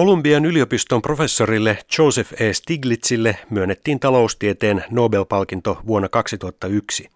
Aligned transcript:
Kolumbian 0.00 0.44
yliopiston 0.44 1.02
professorille 1.02 1.78
Joseph 1.98 2.42
E. 2.42 2.52
Stiglitzille 2.52 3.36
myönnettiin 3.50 4.00
taloustieteen 4.00 4.84
Nobel-palkinto 4.90 5.80
vuonna 5.86 6.08
2001. 6.08 7.10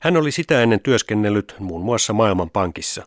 Hän 0.00 0.16
oli 0.16 0.32
sitä 0.32 0.62
ennen 0.62 0.80
työskennellyt 0.80 1.54
muun 1.58 1.84
muassa 1.84 2.12
Maailmanpankissa. 2.12 3.06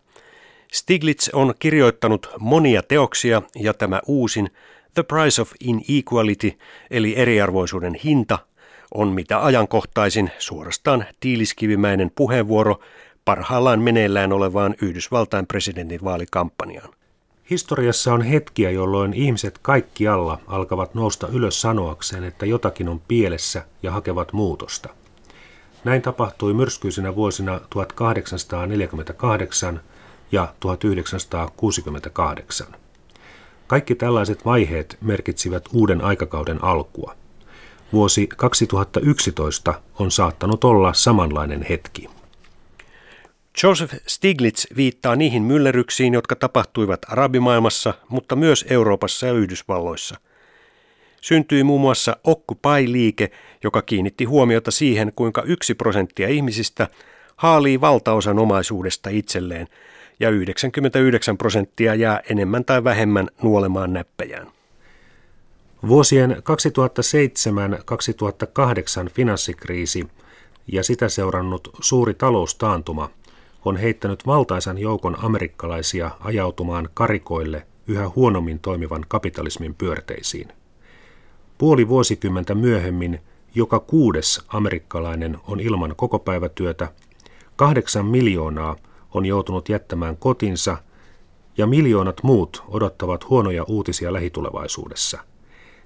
Stiglitz 0.71 1.29
on 1.33 1.53
kirjoittanut 1.59 2.29
monia 2.39 2.83
teoksia 2.83 3.41
ja 3.55 3.73
tämä 3.73 4.01
uusin 4.07 4.49
The 4.93 5.03
Price 5.03 5.41
of 5.41 5.51
Inequality 5.59 6.53
eli 6.91 7.13
eriarvoisuuden 7.17 7.95
hinta 8.03 8.39
on 8.93 9.07
mitä 9.07 9.45
ajankohtaisin 9.45 10.31
suorastaan 10.39 11.05
tiiliskivimäinen 11.19 12.11
puheenvuoro 12.15 12.79
parhaillaan 13.25 13.81
meneillään 13.81 14.33
olevaan 14.33 14.75
Yhdysvaltain 14.81 15.47
presidentin 15.47 16.03
vaalikampanjaan. 16.03 16.99
Historiassa 17.49 18.13
on 18.13 18.21
hetkiä, 18.21 18.69
jolloin 18.69 19.13
ihmiset 19.13 19.59
kaikkialla 19.61 20.39
alkavat 20.47 20.95
nousta 20.95 21.27
ylös 21.27 21.61
sanoakseen, 21.61 22.23
että 22.23 22.45
jotakin 22.45 22.89
on 22.89 23.01
pielessä 23.07 23.65
ja 23.83 23.91
hakevat 23.91 24.33
muutosta. 24.33 24.89
Näin 25.83 26.01
tapahtui 26.01 26.53
myrskyisinä 26.53 27.15
vuosina 27.15 27.59
1848 27.69 29.81
ja 30.31 30.53
1968. 30.59 32.67
Kaikki 33.67 33.95
tällaiset 33.95 34.45
vaiheet 34.45 34.97
merkitsivät 35.01 35.63
uuden 35.73 36.03
aikakauden 36.03 36.63
alkua. 36.63 37.15
Vuosi 37.93 38.27
2011 38.27 39.81
on 39.99 40.11
saattanut 40.11 40.63
olla 40.63 40.93
samanlainen 40.93 41.65
hetki. 41.69 42.18
Joseph 43.63 43.95
Stiglitz 44.07 44.65
viittaa 44.75 45.15
niihin 45.15 45.43
myllerryksiin, 45.43 46.13
jotka 46.13 46.35
tapahtuivat 46.35 46.99
arabimaailmassa, 47.07 47.93
mutta 48.09 48.35
myös 48.35 48.65
Euroopassa 48.69 49.27
ja 49.27 49.33
Yhdysvalloissa. 49.33 50.15
Syntyi 51.21 51.63
muun 51.63 51.81
muassa 51.81 52.17
Occupy-liike, 52.23 53.31
joka 53.63 53.81
kiinnitti 53.81 54.23
huomiota 54.25 54.71
siihen, 54.71 55.13
kuinka 55.15 55.41
yksi 55.41 55.75
prosenttia 55.75 56.27
ihmisistä 56.27 56.87
haalii 57.35 57.81
valtaosan 57.81 58.39
omaisuudesta 58.39 59.09
itselleen 59.09 59.67
ja 60.19 60.29
99 60.29 61.37
prosenttia 61.37 61.95
jää 61.95 62.21
enemmän 62.29 62.65
tai 62.65 62.83
vähemmän 62.83 63.27
nuolemaan 63.43 63.93
näppejään. 63.93 64.47
Vuosien 65.87 66.31
2007-2008 66.31 66.33
finanssikriisi 69.13 70.07
ja 70.67 70.83
sitä 70.83 71.09
seurannut 71.09 71.69
suuri 71.81 72.13
taloustaantuma 72.13 73.09
on 73.65 73.77
heittänyt 73.77 74.25
valtaisan 74.27 74.77
joukon 74.77 75.17
amerikkalaisia 75.23 76.11
ajautumaan 76.19 76.89
karikoille 76.93 77.67
yhä 77.87 78.09
huonommin 78.15 78.59
toimivan 78.59 79.05
kapitalismin 79.07 79.75
pyörteisiin. 79.75 80.47
Puoli 81.57 81.87
vuosikymmentä 81.87 82.55
myöhemmin 82.55 83.19
joka 83.55 83.79
kuudes 83.79 84.41
amerikkalainen 84.47 85.37
on 85.47 85.59
ilman 85.59 85.93
kokopäivätyötä, 85.95 86.87
kahdeksan 87.55 88.05
miljoonaa 88.05 88.75
on 89.13 89.25
joutunut 89.25 89.69
jättämään 89.69 90.17
kotinsa 90.17 90.77
ja 91.57 91.67
miljoonat 91.67 92.23
muut 92.23 92.63
odottavat 92.67 93.29
huonoja 93.29 93.63
uutisia 93.63 94.13
lähitulevaisuudessa. 94.13 95.19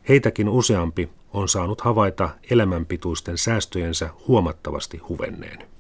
Heitäkin 0.10 0.50
useampi 0.50 1.10
on 1.34 1.50
saanut 1.50 1.82
havaita 1.82 2.30
elämänpituisten 2.52 3.38
säästöjensä 3.38 4.10
huomattavasti 4.28 4.98
huvenneen. 4.98 5.73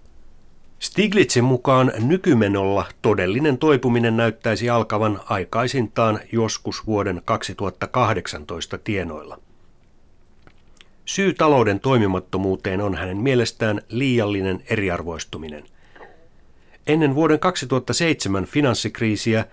Stiglitzin 0.83 1.43
mukaan 1.43 1.91
nykymenolla 1.99 2.85
todellinen 3.01 3.57
toipuminen 3.57 4.17
näyttäisi 4.17 4.69
alkavan 4.69 5.19
aikaisintaan 5.25 6.19
joskus 6.31 6.87
vuoden 6.87 7.21
2018 7.25 8.77
tienoilla. 8.77 9.39
Syy 11.05 11.33
talouden 11.33 11.79
toimimattomuuteen 11.79 12.81
on 12.81 12.95
hänen 12.95 13.17
mielestään 13.17 13.81
liiallinen 13.89 14.63
eriarvoistuminen. 14.69 15.63
Ennen 16.88 17.16
vuoden 17.16 17.39
2007 17.39 18.45
finanssikriisiä 18.45 19.45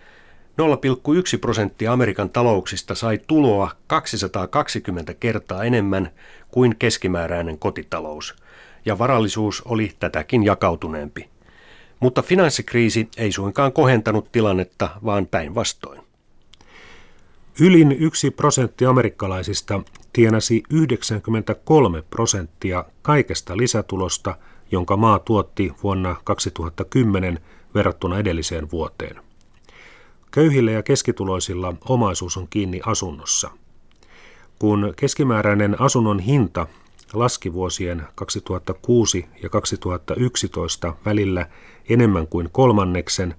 0,1 0.61 1.39
prosenttia 1.41 1.93
Amerikan 1.93 2.31
talouksista 2.31 2.95
sai 2.95 3.19
tuloa 3.27 3.71
220 3.87 5.15
kertaa 5.15 5.65
enemmän 5.65 6.11
kuin 6.51 6.77
keskimääräinen 6.77 7.59
kotitalous– 7.59 8.35
ja 8.85 8.99
varallisuus 8.99 9.63
oli 9.65 9.93
tätäkin 9.99 10.45
jakautuneempi. 10.45 11.29
Mutta 12.01 12.23
finanssikriisi 12.23 13.09
ei 13.17 13.33
suinkaan 13.33 13.73
kohentanut 13.73 14.33
tilannetta, 14.33 14.89
vaan 15.05 15.27
päinvastoin. 15.27 16.01
Ylin 17.61 17.93
yksi 17.93 18.31
prosentti 18.31 18.87
amerikkalaisista 18.87 19.83
tienasi 20.13 20.63
93 20.71 22.03
prosenttia 22.03 22.85
kaikesta 23.03 23.57
lisätulosta, 23.57 24.37
jonka 24.71 24.97
maa 24.97 25.19
tuotti 25.19 25.73
vuonna 25.83 26.17
2010 26.25 27.39
verrattuna 27.75 28.19
edelliseen 28.19 28.71
vuoteen. 28.71 29.17
Köyhillä 30.31 30.71
ja 30.71 30.83
keskituloisilla 30.83 31.75
omaisuus 31.89 32.37
on 32.37 32.47
kiinni 32.51 32.81
asunnossa. 32.87 33.51
Kun 34.59 34.95
keskimääräinen 34.97 35.81
asunnon 35.81 36.19
hinta 36.19 36.67
laski 37.13 37.53
vuosien 37.53 38.03
2006 38.15 39.27
ja 39.43 39.49
2011 39.49 40.95
välillä 41.05 41.47
enemmän 41.89 42.27
kuin 42.27 42.49
kolmanneksen, 42.53 43.35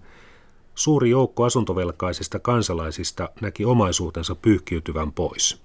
suuri 0.75 1.09
joukko 1.09 1.43
asuntovelkaisista 1.43 2.39
kansalaisista 2.39 3.29
näki 3.41 3.65
omaisuutensa 3.65 4.35
pyyhkiytyvän 4.35 5.11
pois. 5.11 5.61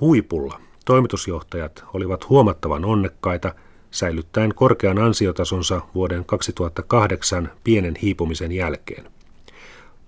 Huipulla 0.00 0.60
toimitusjohtajat 0.84 1.84
olivat 1.94 2.28
huomattavan 2.28 2.84
onnekkaita 2.84 3.54
säilyttäen 3.90 4.54
korkean 4.54 4.98
ansiotasonsa 4.98 5.80
vuoden 5.94 6.24
2008 6.24 7.50
pienen 7.64 7.96
hiipumisen 8.02 8.52
jälkeen. 8.52 9.04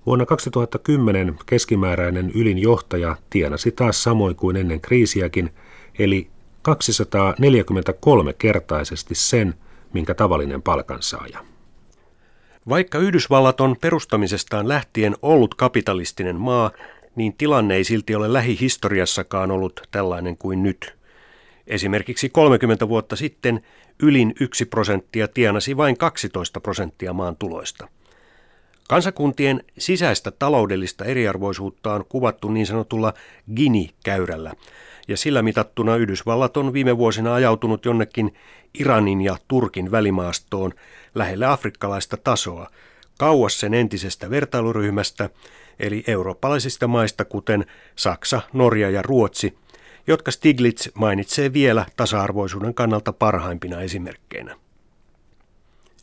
Vuonna 0.06 0.26
2010 0.26 1.38
keskimääräinen 1.46 2.30
ylin 2.34 2.58
johtaja 2.58 3.16
tienasi 3.30 3.72
taas 3.72 4.02
samoin 4.02 4.36
kuin 4.36 4.56
ennen 4.56 4.80
kriisiäkin, 4.80 5.50
eli 5.98 6.31
243-kertaisesti 6.68 9.14
sen, 9.14 9.54
minkä 9.92 10.14
tavallinen 10.14 10.62
palkansaaja. 10.62 11.44
Vaikka 12.68 12.98
Yhdysvallat 12.98 13.60
on 13.60 13.76
perustamisestaan 13.80 14.68
lähtien 14.68 15.16
ollut 15.22 15.54
kapitalistinen 15.54 16.36
maa, 16.36 16.70
niin 17.16 17.32
tilanne 17.32 17.74
ei 17.74 17.84
silti 17.84 18.14
ole 18.14 18.32
lähihistoriassakaan 18.32 19.50
ollut 19.50 19.80
tällainen 19.90 20.36
kuin 20.36 20.62
nyt. 20.62 20.94
Esimerkiksi 21.66 22.28
30 22.28 22.88
vuotta 22.88 23.16
sitten 23.16 23.62
ylin 24.02 24.34
1 24.40 24.64
prosenttia 24.64 25.28
tienasi 25.28 25.76
vain 25.76 25.96
12 25.96 26.60
prosenttia 26.60 27.12
maan 27.12 27.36
tuloista. 27.36 27.88
Kansakuntien 28.88 29.64
sisäistä 29.78 30.30
taloudellista 30.30 31.04
eriarvoisuutta 31.04 31.94
on 31.94 32.04
kuvattu 32.08 32.48
niin 32.48 32.66
sanotulla 32.66 33.14
Gini-käyrällä, 33.56 34.54
ja 35.12 35.16
sillä 35.16 35.42
mitattuna 35.42 35.96
Yhdysvallat 35.96 36.56
on 36.56 36.72
viime 36.72 36.98
vuosina 36.98 37.34
ajautunut 37.34 37.84
jonnekin 37.84 38.34
Iranin 38.78 39.20
ja 39.20 39.36
Turkin 39.48 39.90
välimaastoon 39.90 40.72
lähelle 41.14 41.46
afrikkalaista 41.46 42.16
tasoa, 42.16 42.70
kauas 43.18 43.60
sen 43.60 43.74
entisestä 43.74 44.30
vertailuryhmästä, 44.30 45.30
eli 45.78 46.04
eurooppalaisista 46.06 46.88
maista 46.88 47.24
kuten 47.24 47.66
Saksa, 47.96 48.40
Norja 48.52 48.90
ja 48.90 49.02
Ruotsi, 49.02 49.58
jotka 50.06 50.30
Stiglitz 50.30 50.88
mainitsee 50.94 51.52
vielä 51.52 51.86
tasa-arvoisuuden 51.96 52.74
kannalta 52.74 53.12
parhaimpina 53.12 53.80
esimerkkeinä. 53.80 54.56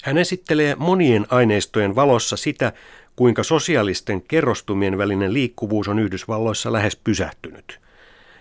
Hän 0.03 0.18
esittelee 0.18 0.75
monien 0.75 1.25
aineistojen 1.30 1.96
valossa 1.96 2.38
sitä, 2.38 2.74
kuinka 3.16 3.44
sosiaalisten 3.44 4.22
kerrostumien 4.22 4.98
välinen 4.98 5.34
liikkuvuus 5.34 5.88
on 5.88 6.00
Yhdysvalloissa 6.00 6.74
lähes 6.74 6.96
pysähtynyt– 6.96 7.80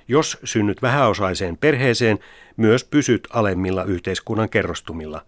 jos 0.09 0.39
synnyt 0.45 0.83
vähäosaiseen 0.83 1.57
perheeseen, 1.57 2.19
myös 2.57 2.85
pysyt 2.85 3.29
alemmilla 3.31 3.85
yhteiskunnan 3.85 4.49
kerrostumilla. 4.49 5.25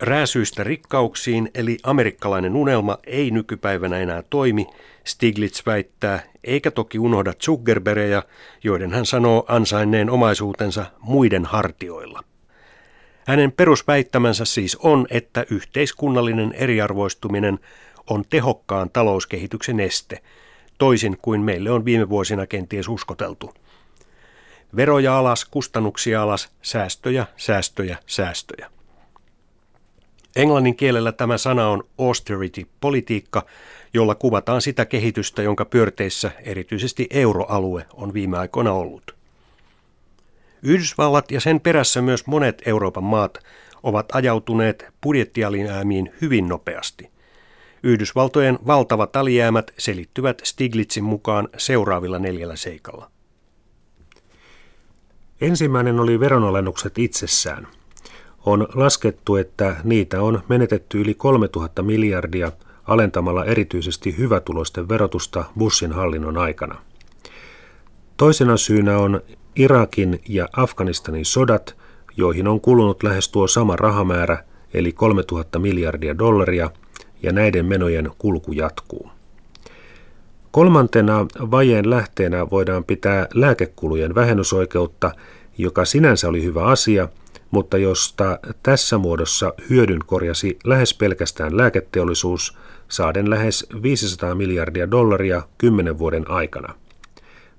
Rääsyistä 0.00 0.64
rikkauksiin, 0.64 1.50
eli 1.54 1.78
amerikkalainen 1.82 2.56
unelma 2.56 2.98
ei 3.06 3.30
nykypäivänä 3.30 3.98
enää 3.98 4.22
toimi, 4.30 4.66
Stiglitz 5.04 5.66
väittää, 5.66 6.22
eikä 6.44 6.70
toki 6.70 6.98
unohda 6.98 7.32
Zuckerbergejä, 7.32 8.22
joiden 8.64 8.92
hän 8.92 9.06
sanoo 9.06 9.44
ansainneen 9.48 10.10
omaisuutensa 10.10 10.86
muiden 11.00 11.44
hartioilla. 11.44 12.24
Hänen 13.26 13.52
perusväittämänsä 13.52 14.44
siis 14.44 14.76
on, 14.76 15.06
että 15.10 15.46
yhteiskunnallinen 15.50 16.52
eriarvoistuminen 16.52 17.58
on 18.10 18.24
tehokkaan 18.30 18.90
talouskehityksen 18.90 19.80
este, 19.80 20.22
toisin 20.78 21.16
kuin 21.22 21.40
meille 21.40 21.70
on 21.70 21.84
viime 21.84 22.08
vuosina 22.08 22.46
kenties 22.46 22.88
uskoteltu. 22.88 23.54
Veroja 24.76 25.18
alas, 25.18 25.44
kustannuksia 25.44 26.22
alas, 26.22 26.48
säästöjä, 26.62 27.26
säästöjä, 27.36 27.96
säästöjä. 28.06 28.70
Englannin 30.36 30.76
kielellä 30.76 31.12
tämä 31.12 31.38
sana 31.38 31.68
on 31.68 31.84
austerity-politiikka, 31.98 33.46
jolla 33.94 34.14
kuvataan 34.14 34.62
sitä 34.62 34.84
kehitystä, 34.84 35.42
jonka 35.42 35.64
pyörteissä 35.64 36.30
erityisesti 36.44 37.06
euroalue 37.10 37.86
on 37.94 38.14
viime 38.14 38.38
aikoina 38.38 38.72
ollut. 38.72 39.14
Yhdysvallat 40.62 41.30
ja 41.30 41.40
sen 41.40 41.60
perässä 41.60 42.02
myös 42.02 42.26
monet 42.26 42.62
Euroopan 42.66 43.04
maat 43.04 43.38
ovat 43.82 44.06
ajautuneet 44.12 44.86
budjettialijäämiin 45.02 46.12
hyvin 46.20 46.48
nopeasti. 46.48 47.10
Yhdysvaltojen 47.82 48.58
valtavat 48.66 49.16
alijäämät 49.16 49.70
selittyvät 49.78 50.40
Stiglitzin 50.44 51.04
mukaan 51.04 51.48
seuraavilla 51.56 52.18
neljällä 52.18 52.56
seikalla. 52.56 53.10
Ensimmäinen 55.40 56.00
oli 56.00 56.20
veronalennukset 56.20 56.98
itsessään. 56.98 57.66
On 58.46 58.68
laskettu, 58.74 59.36
että 59.36 59.76
niitä 59.84 60.22
on 60.22 60.42
menetetty 60.48 61.00
yli 61.00 61.14
3000 61.14 61.82
miljardia 61.82 62.52
alentamalla 62.84 63.44
erityisesti 63.44 64.18
hyvätuloisten 64.18 64.88
verotusta 64.88 65.44
Bushin 65.58 65.92
hallinnon 65.92 66.38
aikana. 66.38 66.78
Toisena 68.16 68.56
syynä 68.56 68.98
on 68.98 69.20
Irakin 69.56 70.20
ja 70.28 70.48
Afganistanin 70.56 71.24
sodat, 71.24 71.76
joihin 72.16 72.48
on 72.48 72.60
kulunut 72.60 73.02
lähes 73.02 73.28
tuo 73.28 73.48
sama 73.48 73.76
rahamäärä, 73.76 74.44
eli 74.74 74.92
3000 74.92 75.58
miljardia 75.58 76.18
dollaria, 76.18 76.70
ja 77.22 77.32
näiden 77.32 77.66
menojen 77.66 78.10
kulku 78.18 78.52
jatkuu. 78.52 79.10
Kolmantena 80.50 81.26
vajeen 81.50 81.90
lähteenä 81.90 82.50
voidaan 82.50 82.84
pitää 82.84 83.26
lääkekulujen 83.34 84.14
vähennysoikeutta, 84.14 85.10
joka 85.58 85.84
sinänsä 85.84 86.28
oli 86.28 86.42
hyvä 86.42 86.64
asia, 86.64 87.08
mutta 87.50 87.78
josta 87.78 88.38
tässä 88.62 88.98
muodossa 88.98 89.54
hyödyn 89.70 90.00
korjasi 90.06 90.58
lähes 90.64 90.94
pelkästään 90.94 91.56
lääketeollisuus, 91.56 92.58
saaden 92.88 93.30
lähes 93.30 93.66
500 93.82 94.34
miljardia 94.34 94.90
dollaria 94.90 95.42
kymmenen 95.58 95.98
vuoden 95.98 96.30
aikana. 96.30 96.74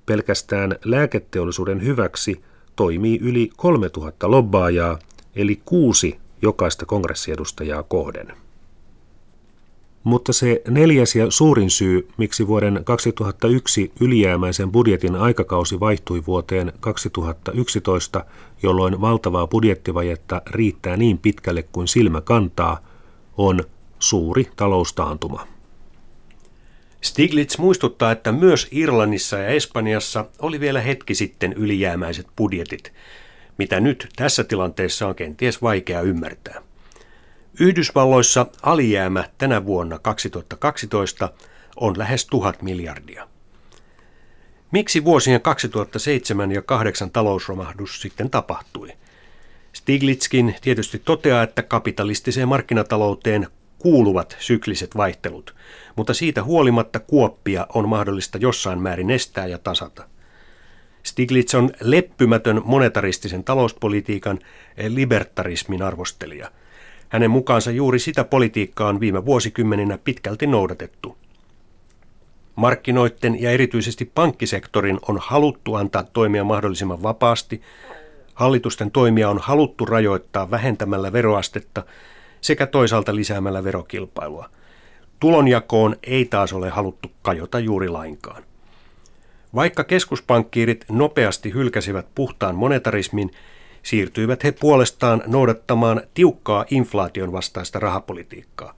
Pelkästään 0.05 0.75
lääketeollisuuden 0.85 1.83
hyväksi 1.83 2.41
toimii 2.75 3.19
yli 3.21 3.49
3000 3.57 4.31
lobbaajaa, 4.31 4.99
eli 5.35 5.61
kuusi 5.65 6.19
jokaista 6.41 6.85
kongressiedustajaa 6.85 7.83
kohden. 7.83 8.33
Mutta 10.03 10.33
se 10.33 10.61
neljäs 10.67 11.15
ja 11.15 11.31
suurin 11.31 11.69
syy, 11.69 12.07
miksi 12.17 12.47
vuoden 12.47 12.81
2001 12.83 13.91
ylijäämäisen 14.01 14.71
budjetin 14.71 15.15
aikakausi 15.15 15.79
vaihtui 15.79 16.23
vuoteen 16.27 16.73
2011, 16.79 18.25
jolloin 18.63 19.01
valtavaa 19.01 19.47
budjettivajetta 19.47 20.41
riittää 20.49 20.97
niin 20.97 21.17
pitkälle 21.17 21.63
kuin 21.63 21.87
silmä 21.87 22.21
kantaa, 22.21 22.79
on 23.37 23.63
suuri 23.99 24.47
taloustaantuma. 24.55 25.47
Stiglitz 27.01 27.57
muistuttaa, 27.57 28.11
että 28.11 28.31
myös 28.31 28.67
Irlannissa 28.71 29.37
ja 29.37 29.47
Espanjassa 29.47 30.25
oli 30.39 30.59
vielä 30.59 30.81
hetki 30.81 31.15
sitten 31.15 31.53
ylijäämäiset 31.53 32.27
budjetit, 32.37 32.93
mitä 33.57 33.79
nyt 33.79 34.07
tässä 34.15 34.43
tilanteessa 34.43 35.07
on 35.07 35.15
kenties 35.15 35.61
vaikea 35.61 36.01
ymmärtää. 36.01 36.68
Yhdysvalloissa 37.59 38.45
alijäämä 38.61 39.29
tänä 39.37 39.65
vuonna 39.65 39.99
2012 39.99 41.29
on 41.75 41.97
lähes 41.97 42.25
tuhat 42.25 42.61
miljardia. 42.61 43.27
Miksi 44.71 45.05
vuosien 45.05 45.41
2007 45.41 46.51
ja 46.51 46.61
2008 46.61 47.11
talousromahdus 47.11 48.01
sitten 48.01 48.29
tapahtui? 48.29 48.89
Stiglitzkin 49.73 50.55
tietysti 50.61 50.99
toteaa, 50.99 51.43
että 51.43 51.63
kapitalistiseen 51.63 52.47
markkinatalouteen 52.47 53.47
kuuluvat 53.79 54.37
sykliset 54.39 54.97
vaihtelut, 54.97 55.55
mutta 55.95 56.13
siitä 56.13 56.43
huolimatta 56.43 56.99
kuoppia 56.99 57.67
on 57.73 57.89
mahdollista 57.89 58.37
jossain 58.37 58.79
määrin 58.79 59.09
estää 59.09 59.47
ja 59.47 59.57
tasata. 59.57 60.07
Stiglitz 61.03 61.55
on 61.55 61.69
leppymätön 61.81 62.61
monetaristisen 62.65 63.43
talouspolitiikan 63.43 64.39
libertarismin 64.87 65.81
arvostelija– 65.81 66.51
hänen 67.09 67.31
mukaansa 67.31 67.71
juuri 67.71 67.99
sitä 67.99 68.23
politiikkaa 68.23 68.89
on 68.89 68.99
viime 68.99 69.25
vuosikymmeninä 69.25 69.97
pitkälti 69.97 70.47
noudatettu. 70.47 71.17
Markkinoiden 72.55 73.41
ja 73.41 73.51
erityisesti 73.51 74.11
pankkisektorin 74.15 74.99
on 75.07 75.17
haluttu 75.21 75.75
antaa 75.75 76.03
toimia 76.03 76.43
mahdollisimman 76.43 77.03
vapaasti, 77.03 77.61
hallitusten 78.33 78.91
toimia 78.91 79.29
on 79.29 79.37
haluttu 79.37 79.85
rajoittaa 79.85 80.51
vähentämällä 80.51 81.13
veroastetta 81.13 81.83
sekä 82.41 82.65
toisaalta 82.65 83.15
lisäämällä 83.15 83.63
verokilpailua. 83.63 84.49
Tulonjakoon 85.19 85.95
ei 86.03 86.25
taas 86.25 86.53
ole 86.53 86.69
haluttu 86.69 87.11
kajota 87.21 87.59
juuri 87.59 87.89
lainkaan. 87.89 88.43
Vaikka 89.55 89.83
keskuspankkiirit 89.83 90.85
nopeasti 90.89 91.53
hylkäsivät 91.53 92.05
puhtaan 92.15 92.55
monetarismin, 92.55 93.31
siirtyivät 93.83 94.43
he 94.43 94.51
puolestaan 94.51 95.23
noudattamaan 95.27 96.01
tiukkaa 96.13 96.65
inflaation 96.69 97.31
vastaista 97.31 97.79
rahapolitiikkaa. 97.79 98.73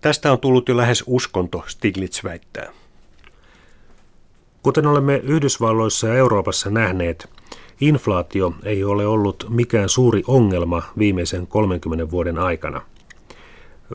Tästä 0.00 0.32
on 0.32 0.38
tullut 0.38 0.68
jo 0.68 0.76
lähes 0.76 1.04
uskonto, 1.06 1.64
Stiglitz 1.66 2.24
väittää. 2.24 2.72
Kuten 4.62 4.86
olemme 4.86 5.16
Yhdysvalloissa 5.16 6.06
ja 6.06 6.14
Euroopassa 6.14 6.70
nähneet, 6.70 7.28
inflaatio 7.80 8.54
ei 8.62 8.84
ole 8.84 9.06
ollut 9.06 9.46
mikään 9.48 9.88
suuri 9.88 10.22
ongelma 10.26 10.82
viimeisen 10.98 11.46
30 11.46 12.10
vuoden 12.10 12.38
aikana. 12.38 12.80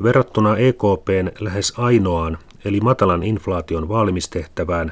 Verrattuna 0.04 0.58
EKPn 0.58 1.32
lähes 1.40 1.74
ainoaan, 1.78 2.38
eli 2.66 2.80
matalan 2.80 3.24
inflaation 3.24 3.90
vaalimistehtävään, 3.90 4.92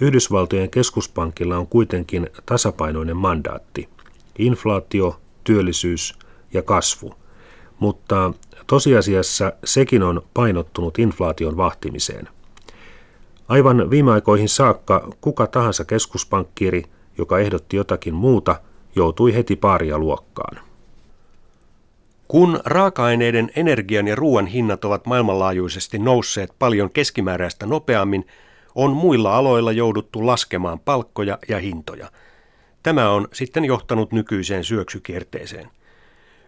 Yhdysvaltojen 0.00 0.70
keskuspankilla 0.70 1.58
on 1.58 1.66
kuitenkin 1.66 2.30
tasapainoinen 2.46 3.16
mandaatti– 3.16 3.88
inflaatio, 4.38 5.20
työllisyys 5.44 6.18
ja 6.52 6.62
kasvu. 6.62 7.14
Mutta 7.78 8.32
tosiasiassa 8.66 9.52
sekin 9.64 10.02
on 10.02 10.22
painottunut 10.34 10.98
inflaation 10.98 11.56
vahtimiseen. 11.56 12.28
Aivan 13.48 13.90
viime 13.90 14.12
aikoihin 14.12 14.48
saakka 14.48 15.08
kuka 15.20 15.46
tahansa 15.46 15.84
keskuspankkiiri, 15.84 16.82
joka 17.18 17.38
ehdotti 17.38 17.76
jotakin 17.76 18.14
muuta, 18.14 18.60
joutui 18.96 19.34
heti 19.34 19.56
paaria 19.56 19.98
luokkaan. 19.98 20.58
Kun 22.28 22.60
raaka-aineiden, 22.64 23.50
energian 23.56 24.08
ja 24.08 24.14
ruoan 24.14 24.46
hinnat 24.46 24.84
ovat 24.84 25.06
maailmanlaajuisesti 25.06 25.98
nousseet 25.98 26.52
paljon 26.58 26.90
keskimääräistä 26.90 27.66
nopeammin, 27.66 28.26
on 28.74 28.90
muilla 28.90 29.36
aloilla 29.36 29.72
jouduttu 29.72 30.26
laskemaan 30.26 30.80
palkkoja 30.80 31.38
ja 31.48 31.58
hintoja– 31.58 32.10
Tämä 32.86 33.10
on 33.10 33.28
sitten 33.32 33.64
johtanut 33.64 34.12
nykyiseen 34.12 34.64
syöksykierteeseen. 34.64 35.70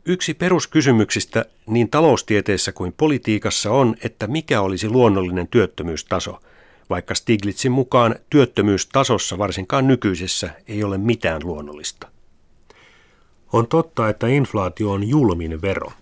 Yksi 0.04 0.34
peruskysymyksistä 0.34 1.44
niin 1.66 1.90
taloustieteessä 1.90 2.72
kuin 2.72 2.92
politiikassa 2.92 3.70
on, 3.70 3.96
että 4.04 4.26
mikä 4.26 4.60
olisi 4.60 4.88
luonnollinen 4.88 5.48
työttömyystaso, 5.48 6.40
vaikka 6.90 7.14
Stiglitzin 7.14 7.72
mukaan 7.72 8.14
työttömyystasossa 8.30 9.38
varsinkaan 9.38 9.86
nykyisessä 9.86 10.50
ei 10.68 10.84
ole 10.84 10.98
mitään 10.98 11.40
luonnollista. 11.44 12.08
On 13.52 13.66
totta, 13.66 14.08
että 14.08 14.26
inflaatio 14.26 14.90
on 14.90 15.08
julmin 15.08 15.62
vero. 15.62 15.92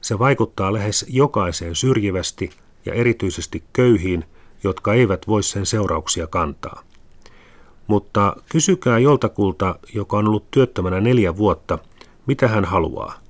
Se 0.00 0.18
vaikuttaa 0.18 0.72
lähes 0.72 1.06
jokaiseen 1.08 1.76
syrjivästi 1.76 2.50
ja 2.86 2.94
erityisesti 2.94 3.62
köyhiin, 3.72 4.24
jotka 4.64 4.94
eivät 4.94 5.26
voi 5.26 5.42
sen 5.42 5.66
seurauksia 5.66 6.26
kantaa. 6.26 6.87
Mutta 7.88 8.36
kysykää 8.48 8.98
joltakulta, 8.98 9.78
joka 9.94 10.16
on 10.16 10.28
ollut 10.28 10.50
työttömänä 10.50 11.00
neljä 11.00 11.36
vuotta, 11.36 11.78
mitä 12.26 12.48
hän 12.48 12.64
haluaa. 12.64 13.20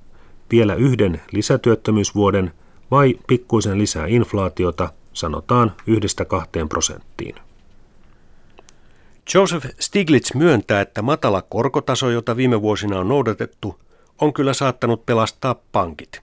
Vielä 0.51 0.75
yhden 0.75 1.21
lisätyöttömyysvuoden 1.33 2.53
vai 2.91 3.15
pikkuisen 3.27 3.79
lisää 3.79 4.07
inflaatiota, 4.07 4.93
sanotaan 5.13 5.73
yhdestä 5.87 6.25
kahteen 6.25 6.69
prosenttiin. 6.69 7.35
Joseph 9.35 9.67
Stiglitz 9.81 10.35
myöntää, 10.35 10.81
että 10.81 11.03
matala 11.03 11.43
korkotaso, 11.43 12.11
jota 12.11 12.37
viime 12.37 12.63
vuosina 12.63 12.99
on 13.01 13.09
noudatettu, 13.09 13.81
on 14.21 14.33
kyllä 14.33 14.53
saattanut 14.53 15.07
pelastaa 15.07 15.57
pankit. 15.73 16.21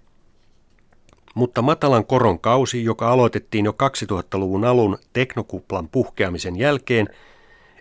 Mutta 1.36 1.62
matalan 1.62 2.06
koron 2.06 2.40
kausi, 2.40 2.84
joka 2.84 3.12
aloitettiin 3.12 3.66
jo 3.66 3.72
2000-luvun 3.72 4.66
alun 4.66 4.98
teknokuplan 5.14 5.90
puhkeamisen 5.90 6.56
jälkeen, 6.56 7.10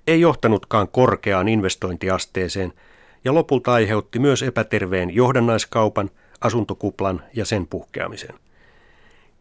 ei 0.07 0.21
johtanutkaan 0.21 0.89
korkeaan 0.89 1.49
investointiasteeseen 1.49 2.73
ja 3.25 3.35
lopulta 3.35 3.73
aiheutti 3.73 4.19
myös 4.19 4.43
epäterveen 4.43 5.15
johdannaiskaupan, 5.15 6.11
asuntokuplan 6.41 7.23
ja 7.35 7.45
sen 7.45 7.67
puhkeamisen. 7.67 8.35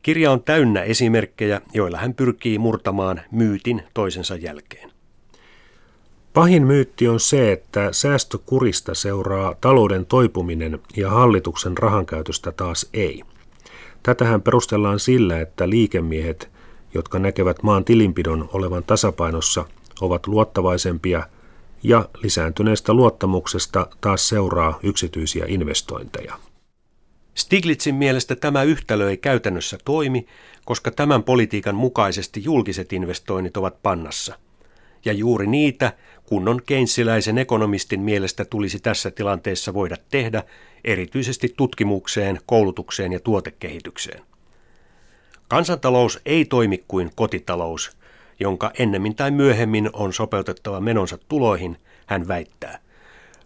Kirja 0.01 0.32
on 0.32 0.43
täynnä 0.43 0.82
esimerkkejä, 0.82 1.62
joilla 1.74 1.98
hän 1.98 2.13
pyrkii 2.13 2.58
murtamaan 2.58 3.22
myytin 3.32 3.84
toisensa 3.93 4.36
jälkeen. 4.36 4.91
Pahin 6.34 6.67
myytti 6.67 7.08
on 7.08 7.20
se, 7.20 7.51
että 7.51 7.91
säästökurista 7.91 8.96
seuraa 8.96 9.55
talouden 9.62 10.05
toipuminen 10.05 10.79
ja 10.98 11.10
hallituksen 11.10 11.77
rahankäytöstä 11.77 12.51
taas 12.51 12.89
ei. 12.93 13.24
Tätähän 14.03 14.41
perustellaan 14.41 15.00
sillä, 15.00 15.41
että 15.41 15.70
liikemiehet 15.70 16.53
jotka 16.93 17.20
näkevät 17.20 17.63
maan 17.63 17.86
tilinpidon 17.86 18.50
olevan 18.53 18.84
tasapainossa, 18.84 19.65
ovat 20.03 20.27
luottavaisempia 20.27 21.24
ja 21.83 22.10
lisääntyneestä 22.24 22.93
luottamuksesta 22.93 23.88
taas 24.01 24.29
seuraa 24.29 24.79
yksityisiä 24.83 25.45
investointeja. 25.48 26.39
Stiglitzin 27.36 27.95
mielestä 27.95 28.36
tämä 28.36 28.63
yhtälö 28.63 29.10
ei 29.10 29.17
käytännössä 29.17 29.77
toimi, 29.86 30.25
koska 30.65 30.91
tämän 30.91 31.24
politiikan 31.24 31.75
mukaisesti 31.75 32.43
julkiset 32.43 32.93
investoinnit 32.93 33.57
ovat 33.57 33.81
pannassa. 33.83 34.39
Ja 35.05 35.13
juuri 35.13 35.48
niitä 35.48 35.93
kunnon 36.25 36.62
keinsiläisen 36.65 37.38
ekonomistin 37.38 38.01
mielestä 38.01 38.45
tulisi 38.45 38.79
tässä 38.79 39.12
tilanteessa 39.12 39.74
voida 39.74 39.95
tehdä, 40.12 40.43
erityisesti 40.83 41.53
tutkimukseen, 41.57 42.39
koulutukseen 42.45 43.13
ja 43.13 43.19
tuotekehitykseen. 43.19 44.22
Kansantalous 45.48 46.19
ei 46.25 46.45
toimi 46.45 46.83
kuin 46.88 47.12
kotitalous, 47.15 47.98
jonka 48.40 48.72
ennemmin 48.80 49.16
tai 49.16 49.32
myöhemmin 49.32 49.90
on 49.94 50.13
sopeutettava 50.13 50.80
menonsa 50.80 51.18
tuloihin, 51.28 51.78
hän 52.06 52.28
väittää. 52.28 52.80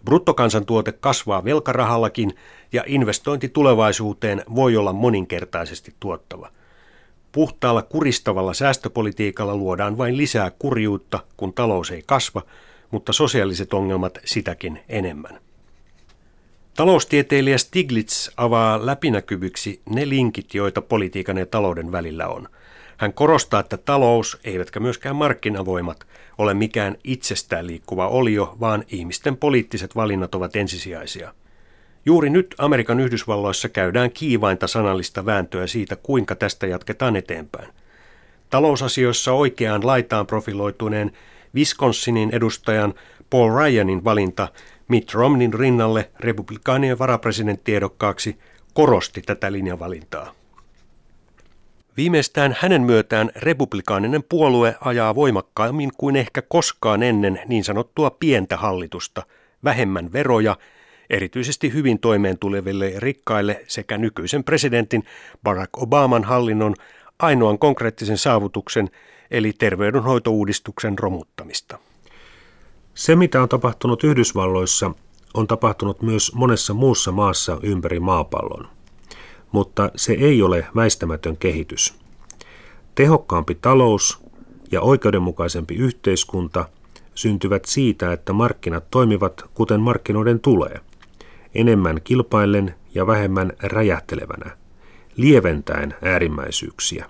Bruttokansantuote 0.05 0.91
kasvaa 0.91 1.43
velkarahallakin 1.43 2.35
ja 2.73 2.83
investointi 2.87 3.49
tulevaisuuteen 3.49 4.43
voi 4.55 4.77
olla 4.77 4.93
moninkertaisesti 4.93 5.93
tuottava. 5.99 6.49
Puhtaalla 7.31 7.81
kuristavalla 7.81 8.53
säästöpolitiikalla 8.53 9.55
luodaan 9.55 9.97
vain 9.97 10.17
lisää 10.17 10.51
kurjuutta, 10.59 11.19
kun 11.37 11.53
talous 11.53 11.91
ei 11.91 12.03
kasva, 12.05 12.41
mutta 12.91 13.13
sosiaaliset 13.13 13.73
ongelmat 13.73 14.17
sitäkin 14.25 14.79
enemmän. 14.89 15.39
Taloustieteilijä 16.75 17.57
Stiglitz 17.57 18.29
avaa 18.37 18.85
läpinäkyvyksi 18.85 19.81
ne 19.89 20.09
linkit, 20.09 20.53
joita 20.53 20.81
politiikan 20.81 21.37
ja 21.37 21.45
talouden 21.45 21.91
välillä 21.91 22.27
on. 22.27 22.47
Hän 22.97 23.13
korostaa, 23.13 23.59
että 23.59 23.77
talous, 23.77 24.37
eivätkä 24.43 24.79
myöskään 24.79 25.15
markkinavoimat, 25.15 26.07
ole 26.37 26.53
mikään 26.53 26.97
itsestään 27.03 27.67
liikkuva 27.67 28.07
olio, 28.07 28.55
vaan 28.59 28.83
ihmisten 28.87 29.37
poliittiset 29.37 29.95
valinnat 29.95 30.35
ovat 30.35 30.55
ensisijaisia. 30.55 31.33
Juuri 32.05 32.29
nyt 32.29 32.55
Amerikan 32.57 32.99
Yhdysvalloissa 32.99 33.69
käydään 33.69 34.11
kiivainta 34.11 34.67
sanallista 34.67 35.25
vääntöä 35.25 35.67
siitä, 35.67 35.95
kuinka 35.95 36.35
tästä 36.35 36.67
jatketaan 36.67 37.15
eteenpäin. 37.15 37.69
Talousasioissa 38.49 39.33
oikeaan 39.33 39.85
laitaan 39.85 40.27
profiloituneen 40.27 41.11
Wisconsinin 41.55 42.29
edustajan 42.31 42.93
Paul 43.29 43.57
Ryanin 43.57 44.03
valinta 44.03 44.47
Mitt 44.87 45.13
Romneyn 45.13 45.53
rinnalle 45.53 46.09
republikaanien 46.19 46.99
varapresidenttiehdokkaaksi 46.99 48.37
korosti 48.73 49.21
tätä 49.21 49.51
linjavalintaa. 49.51 50.33
Viimeistään 51.97 52.55
hänen 52.59 52.81
myötään 52.81 53.31
republikaaninen 53.35 54.23
puolue 54.29 54.75
ajaa 54.81 55.15
voimakkaammin 55.15 55.91
kuin 55.97 56.15
ehkä 56.15 56.41
koskaan 56.41 57.03
ennen 57.03 57.41
niin 57.47 57.63
sanottua 57.63 58.09
pientä 58.09 58.57
hallitusta, 58.57 59.23
vähemmän 59.63 60.13
veroja, 60.13 60.57
erityisesti 61.09 61.73
hyvin 61.73 61.99
toimeen 61.99 62.37
tuleville 62.39 62.93
rikkaille 62.97 63.63
sekä 63.67 63.97
nykyisen 63.97 64.43
presidentin 64.43 65.03
Barack 65.43 65.69
Obaman 65.77 66.23
hallinnon 66.23 66.75
ainoan 67.19 67.59
konkreettisen 67.59 68.17
saavutuksen 68.17 68.89
eli 69.31 69.53
terveydenhoitouudistuksen 69.53 70.99
romuttamista. 70.99 71.79
Se, 72.93 73.15
mitä 73.15 73.41
on 73.41 73.49
tapahtunut 73.49 74.03
Yhdysvalloissa, 74.03 74.91
on 75.33 75.47
tapahtunut 75.47 76.01
myös 76.01 76.35
monessa 76.35 76.73
muussa 76.73 77.11
maassa 77.11 77.59
ympäri 77.63 77.99
maapallon. 77.99 78.76
Mutta 79.51 79.91
se 79.95 80.13
ei 80.13 80.41
ole 80.41 80.67
väistämätön 80.75 81.37
kehitys. 81.37 81.95
Tehokkaampi 82.95 83.55
talous 83.55 84.19
ja 84.71 84.81
oikeudenmukaisempi 84.81 85.75
yhteiskunta 85.75 86.69
syntyvät 87.15 87.65
siitä, 87.65 88.13
että 88.13 88.33
markkinat 88.33 88.91
toimivat 88.91 89.45
kuten 89.53 89.79
markkinoiden 89.81 90.39
tulee, 90.39 90.79
enemmän 91.55 92.01
kilpaillen 92.03 92.75
ja 92.93 93.07
vähemmän 93.07 93.53
räjähtelevänä, 93.59 94.57
lieventäen 95.15 95.95
äärimmäisyyksiä. 96.01 97.05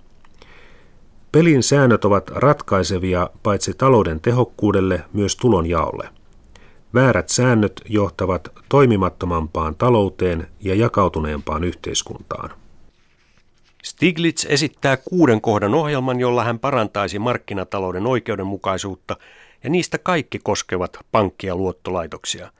Pelin 1.32 1.64
säännöt 1.64 2.06
ovat 2.06 2.30
ratkaisevia 2.30 3.30
paitsi 3.44 3.74
talouden 3.74 4.20
tehokkuudelle 4.20 5.04
myös 5.14 5.36
tulonjaolle. 5.36 6.10
Väärät 6.98 7.30
säännöt 7.30 7.82
johtavat 7.90 8.48
toimimattomampaan 8.70 9.76
talouteen 9.76 10.48
ja 10.60 10.76
jakautuneempaan 10.76 11.64
yhteiskuntaan. 11.64 12.50
Stiglitz 13.84 14.46
esittää 14.50 14.98
kuuden 14.98 15.42
kohdan 15.42 15.74
ohjelman, 15.74 16.20
jolla 16.20 16.44
hän 16.44 16.60
parantaisi 16.60 17.20
markkinatalouden 17.20 18.08
oikeudenmukaisuutta, 18.08 19.18
ja 19.64 19.70
niistä 19.70 19.98
kaikki 19.98 20.40
koskevat 20.44 21.00
pankkia 21.12 21.56
luottolaitoksia. 21.56 22.52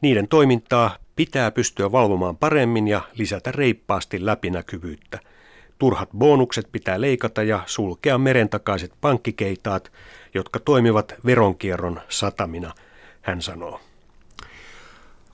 Niiden 0.00 0.28
toimintaa 0.28 0.96
pitää 1.16 1.50
pystyä 1.50 1.92
valvomaan 1.92 2.36
paremmin 2.36 2.88
ja 2.88 3.00
lisätä 3.14 3.52
reippaasti 3.52 4.26
läpinäkyvyyttä– 4.26 5.18
Turhat 5.78 6.08
bonukset 6.18 6.68
pitää 6.72 7.00
leikata 7.00 7.42
ja 7.42 7.62
sulkea 7.66 8.18
merentakaiset 8.18 8.92
pankkikeitaat, 9.00 9.92
jotka 10.34 10.60
toimivat 10.60 11.14
veronkierron 11.26 12.00
satamina, 12.08 12.72
hän 13.22 13.42
sanoo. 13.42 13.80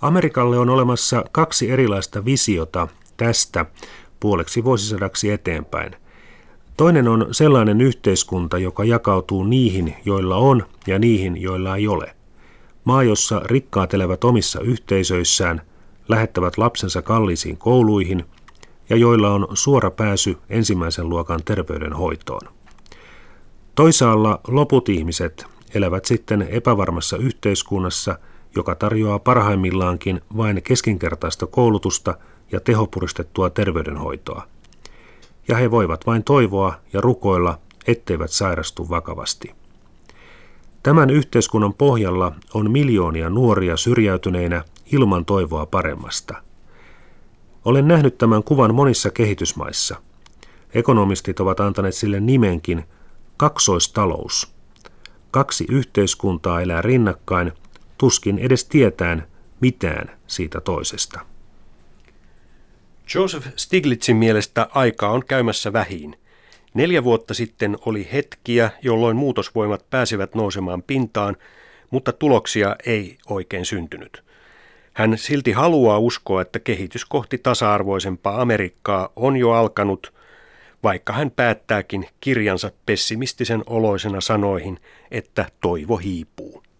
Amerikalle 0.00 0.58
on 0.58 0.70
olemassa 0.70 1.24
kaksi 1.32 1.70
erilaista 1.70 2.24
visiota 2.24 2.88
tästä 3.16 3.66
puoleksi 4.20 4.64
vuosisadaksi 4.64 5.30
eteenpäin. 5.30 5.96
Toinen 6.76 7.08
on 7.08 7.26
sellainen 7.30 7.80
yhteiskunta, 7.80 8.58
joka 8.58 8.84
jakautuu 8.84 9.44
niihin, 9.44 9.96
joilla 10.04 10.36
on, 10.36 10.66
ja 10.86 10.98
niihin, 10.98 11.42
joilla 11.42 11.76
ei 11.76 11.88
ole. 11.88 12.16
Maa, 12.84 13.02
jossa 13.02 13.40
rikkaat 13.44 13.94
elävät 13.94 14.24
omissa 14.24 14.60
yhteisöissään, 14.60 15.62
lähettävät 16.08 16.58
lapsensa 16.58 17.02
kalliisiin 17.02 17.56
kouluihin 17.56 18.24
ja 18.90 18.96
joilla 18.96 19.30
on 19.30 19.48
suora 19.54 19.90
pääsy 19.90 20.36
ensimmäisen 20.48 21.08
luokan 21.08 21.40
terveydenhoitoon. 21.44 22.48
Toisaalla 23.74 24.40
loput 24.48 24.88
ihmiset 24.88 25.46
elävät 25.74 26.04
sitten 26.04 26.42
epävarmassa 26.50 27.16
yhteiskunnassa, 27.16 28.18
joka 28.56 28.74
tarjoaa 28.74 29.18
parhaimmillaankin 29.18 30.20
vain 30.36 30.62
keskinkertaista 30.62 31.46
koulutusta 31.46 32.14
ja 32.52 32.60
tehopuristettua 32.60 33.50
terveydenhoitoa. 33.50 34.46
Ja 35.48 35.56
he 35.56 35.70
voivat 35.70 36.06
vain 36.06 36.24
toivoa 36.24 36.74
ja 36.92 37.00
rukoilla, 37.00 37.58
etteivät 37.86 38.30
sairastu 38.30 38.88
vakavasti. 38.88 39.54
Tämän 40.82 41.10
yhteiskunnan 41.10 41.74
pohjalla 41.74 42.32
on 42.54 42.70
miljoonia 42.70 43.30
nuoria 43.30 43.76
syrjäytyneinä 43.76 44.64
ilman 44.92 45.24
toivoa 45.24 45.66
paremmasta– 45.66 46.34
olen 47.64 47.88
nähnyt 47.88 48.18
tämän 48.18 48.42
kuvan 48.42 48.74
monissa 48.74 49.10
kehitysmaissa. 49.10 49.96
Ekonomistit 50.74 51.40
ovat 51.40 51.60
antaneet 51.60 51.94
sille 51.94 52.20
nimenkin 52.20 52.84
kaksoistalous. 53.36 54.53
Kaksi 55.34 55.64
yhteiskuntaa 55.68 56.60
elää 56.60 56.82
rinnakkain, 56.82 57.52
tuskin 57.98 58.38
edes 58.38 58.64
tietään 58.64 59.26
mitään 59.60 60.16
siitä 60.26 60.60
toisesta. 60.60 61.20
Joseph 63.14 63.48
Stiglitzin 63.56 64.16
mielestä 64.16 64.68
aikaa 64.70 65.10
on 65.10 65.24
käymässä 65.24 65.72
vähin. 65.72 66.16
Neljä 66.74 67.04
vuotta 67.04 67.34
sitten 67.34 67.76
oli 67.86 68.08
hetkiä, 68.12 68.70
jolloin 68.82 69.16
muutosvoimat 69.16 69.90
pääsivät 69.90 70.34
nousemaan 70.34 70.82
pintaan, 70.82 71.36
mutta 71.90 72.12
tuloksia 72.12 72.76
ei 72.86 73.18
oikein 73.28 73.64
syntynyt. 73.64 74.24
Hän 74.92 75.18
silti 75.18 75.52
haluaa 75.52 75.98
uskoa, 75.98 76.42
että 76.42 76.58
kehitys 76.58 77.04
kohti 77.04 77.38
tasa-arvoisempaa 77.38 78.40
Amerikkaa 78.40 79.08
on 79.16 79.36
jo 79.36 79.50
alkanut, 79.50 80.13
vaikka 80.84 81.12
hän 81.12 81.30
päättääkin 81.30 82.08
kirjansa 82.20 82.70
pessimistisen 82.86 83.62
oloisena 83.66 84.20
sanoihin, 84.20 84.80
että 85.10 85.46
toivo 85.60 85.96
hiipuu. 85.96 86.63